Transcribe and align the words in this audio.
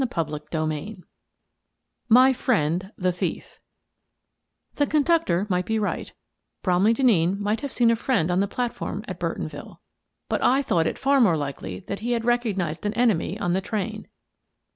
CHAPTER 0.11 0.39
XXIIL 0.51 1.03
MY 2.09 2.33
FRIEND, 2.33 2.91
THE 2.97 3.11
THIEF 3.11 3.59
The 4.73 4.87
conductor 4.87 5.45
might 5.47 5.67
be 5.67 5.77
right,— 5.77 6.11
Bromley 6.63 6.91
Den 6.93 7.05
neen 7.05 7.39
might 7.39 7.61
have 7.61 7.71
seen 7.71 7.91
a 7.91 7.95
friend 7.95 8.31
on 8.31 8.39
the 8.39 8.47
platform 8.47 9.05
at 9.07 9.19
Burtonville,— 9.19 9.77
but 10.27 10.41
I 10.41 10.63
thought 10.63 10.87
it 10.87 10.97
far 10.97 11.21
more 11.21 11.37
likely 11.37 11.81
that 11.81 11.99
he 11.99 12.13
had 12.13 12.25
recognized 12.25 12.83
an 12.83 12.95
enemy 12.95 13.39
on 13.39 13.53
the 13.53 13.61
train. 13.61 14.07